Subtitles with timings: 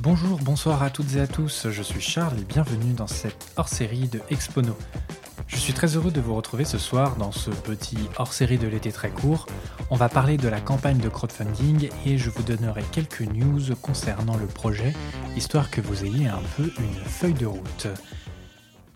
[0.00, 4.06] Bonjour, bonsoir à toutes et à tous, je suis Charles et bienvenue dans cette hors-série
[4.06, 4.78] de Expono.
[5.48, 8.92] Je suis très heureux de vous retrouver ce soir dans ce petit hors-série de l'été
[8.92, 9.46] très court.
[9.90, 14.36] On va parler de la campagne de crowdfunding et je vous donnerai quelques news concernant
[14.36, 14.94] le projet,
[15.36, 17.88] histoire que vous ayez un peu une feuille de route.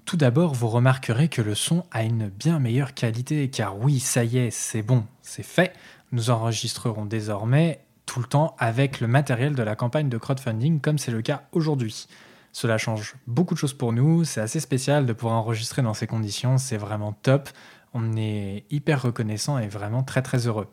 [0.05, 4.23] Tout d'abord, vous remarquerez que le son a une bien meilleure qualité, car oui, ça
[4.23, 5.73] y est, c'est bon, c'est fait.
[6.13, 7.81] Nous enregistrerons désormais
[8.13, 11.45] tout le temps avec le matériel de la campagne de crowdfunding, comme c'est le cas
[11.53, 12.07] aujourd'hui.
[12.53, 16.07] Cela change beaucoup de choses pour nous, c'est assez spécial de pouvoir enregistrer dans ces
[16.07, 17.49] conditions, c'est vraiment top.
[17.95, 20.69] On est hyper reconnaissant et vraiment très très heureux.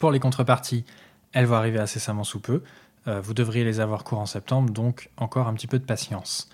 [0.00, 0.84] Pour les contreparties,
[1.32, 2.64] elles vont arriver incessamment sous peu.
[3.06, 6.48] Euh, vous devriez les avoir courant septembre, donc encore un petit peu de patience.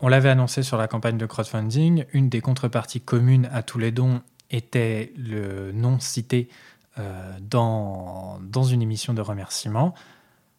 [0.00, 3.90] On l'avait annoncé sur la campagne de crowdfunding, une des contreparties communes à tous les
[3.90, 4.20] dons
[4.50, 6.50] était le nom cité
[6.98, 9.94] euh, dans, une émission de remerciements.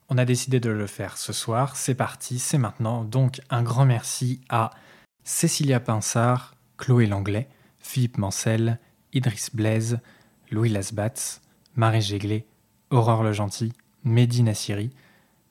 [0.09, 3.03] On a décidé de le faire ce soir, c'est parti, c'est maintenant.
[3.03, 4.71] Donc un grand merci à
[5.23, 8.79] Cécilia Pinsard, Chloé Langlais, Philippe Mancel,
[9.13, 9.99] Idriss Blaise,
[10.51, 11.41] Louis Lasbatz,
[11.75, 12.45] Marie Géglet,
[12.91, 13.73] Aurore Le Gentil,
[14.03, 14.91] Mehdi Nassiri,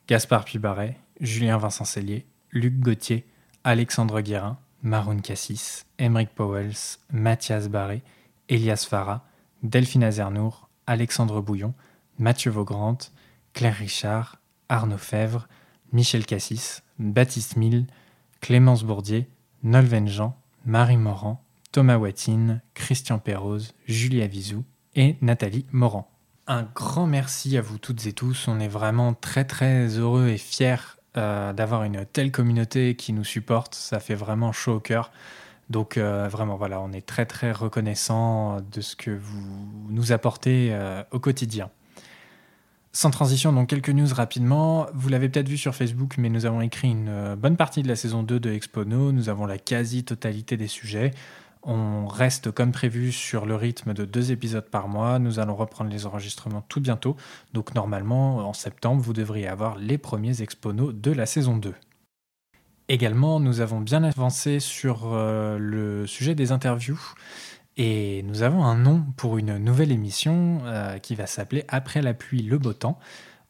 [0.09, 3.27] Gaspard Pibaret, Julien Vincent Cellier, Luc Gauthier,
[3.65, 8.03] Alexandre Guérin, Maroun Cassis, Emeric Powells, Mathias Barré,
[8.49, 9.25] Elias Farah,
[9.63, 11.73] Delphine Azernour, Alexandre Bouillon,
[12.19, 12.99] Mathieu Vaugrand,
[13.55, 15.47] Claire Richard, Arnaud Fèvre,
[15.93, 17.87] Michel Cassis, Baptiste Mille,
[18.41, 19.29] Clémence Bourdier,
[19.63, 24.65] Nolven Jean, Marie Morand, Thomas Watine, Christian Perroz, Julie Avizou
[24.97, 26.11] et Nathalie Morand.
[26.49, 28.49] Un grand merci à vous toutes et tous.
[28.49, 33.23] On est vraiment très très heureux et fiers euh, d'avoir une telle communauté qui nous
[33.23, 33.77] supporte.
[33.77, 35.13] Ça fait vraiment chaud au cœur.
[35.71, 40.71] Donc euh, vraiment, voilà, on est très très reconnaissant de ce que vous nous apportez
[40.73, 41.71] euh, au quotidien.
[42.93, 44.89] Sans transition, donc quelques news rapidement.
[44.95, 47.95] Vous l'avez peut-être vu sur Facebook, mais nous avons écrit une bonne partie de la
[47.95, 49.13] saison 2 de Expono.
[49.13, 51.13] Nous avons la quasi-totalité des sujets.
[51.63, 55.21] On reste comme prévu sur le rythme de deux épisodes par mois.
[55.21, 57.17] Nous allons reprendre les enregistrements tout bientôt.
[57.53, 61.73] Donc normalement, en septembre, vous devriez avoir les premiers exponos de la saison 2.
[62.93, 67.01] Également, nous avons bien avancé sur euh, le sujet des interviews.
[67.77, 72.15] Et nous avons un nom pour une nouvelle émission euh, qui va s'appeler Après la
[72.15, 72.99] pluie, le beau temps.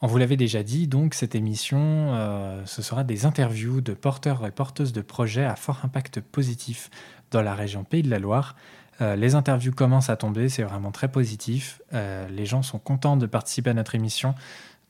[0.02, 4.46] On vous l'avait déjà dit, donc cette émission, euh, ce sera des interviews de porteurs
[4.46, 6.90] et porteuses de projets à fort impact positif
[7.30, 8.56] dans la région Pays de la Loire.
[9.00, 11.80] Les interviews commencent à tomber, c'est vraiment très positif.
[11.90, 14.34] Les gens sont contents de participer à notre émission.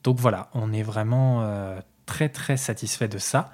[0.03, 1.49] Donc voilà, on est vraiment
[2.05, 3.51] très très satisfait de ça.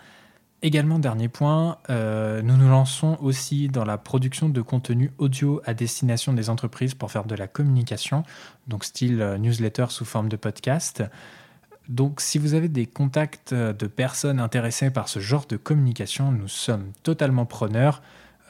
[0.63, 6.34] Également, dernier point, nous nous lançons aussi dans la production de contenu audio à destination
[6.34, 8.23] des entreprises pour faire de la communication,
[8.67, 11.03] donc style newsletter sous forme de podcast.
[11.90, 16.47] Donc si vous avez des contacts de personnes intéressées par ce genre de communication, nous
[16.47, 18.01] sommes totalement preneurs.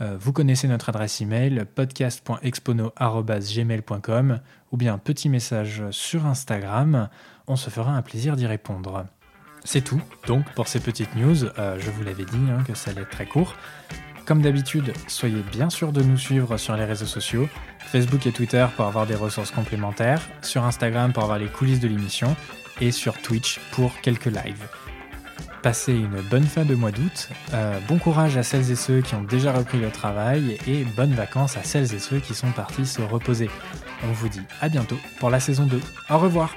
[0.01, 4.41] Euh, vous connaissez notre adresse email podcast.expono.gmail.com
[4.71, 7.07] ou bien un petit message sur Instagram.
[7.47, 9.05] On se fera un plaisir d'y répondre.
[9.69, 11.43] C'est tout, donc, pour ces petites news.
[11.43, 13.53] Euh, je vous l'avais dit hein, que ça allait être très court.
[14.25, 18.65] Comme d'habitude, soyez bien sûr de nous suivre sur les réseaux sociaux, Facebook et Twitter
[18.77, 22.33] pour avoir des ressources complémentaires, sur Instagram pour avoir les coulisses de l'émission,
[22.79, 24.69] et sur Twitch pour quelques lives.
[25.63, 29.15] Passez une bonne fin de mois d'août, euh, bon courage à celles et ceux qui
[29.15, 32.85] ont déjà repris le travail et bonnes vacances à celles et ceux qui sont partis
[32.85, 33.49] se reposer.
[34.05, 35.81] On vous dit à bientôt pour la saison 2.
[36.09, 36.55] Au revoir